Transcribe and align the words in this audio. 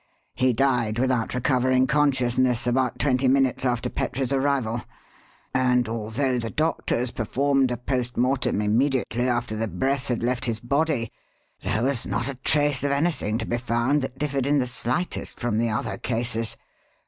He 0.33 0.51
died, 0.51 0.97
without 0.97 1.35
recovering 1.35 1.85
consciousness, 1.85 2.65
about 2.65 2.97
twenty 2.97 3.27
minutes 3.27 3.63
after 3.65 3.87
Petrie's 3.87 4.33
arrival; 4.33 4.81
and, 5.53 5.87
although 5.87 6.39
the 6.39 6.49
doctors 6.49 7.11
performed 7.11 7.69
a 7.69 7.77
post 7.77 8.17
mortem 8.17 8.63
immediately 8.63 9.27
after 9.29 9.55
the 9.55 9.67
breath 9.67 10.07
had 10.07 10.23
left 10.23 10.45
his 10.45 10.59
body, 10.59 11.11
there 11.61 11.83
was 11.83 12.07
not 12.07 12.27
a 12.27 12.33
trace 12.33 12.83
of 12.83 12.89
anything 12.91 13.37
to 13.37 13.45
be 13.45 13.59
found 13.59 14.01
that 14.01 14.17
differed 14.17 14.47
in 14.47 14.57
the 14.57 14.65
slightest 14.65 15.39
from 15.39 15.59
the 15.59 15.69
other 15.69 15.99
cases. 15.99 16.57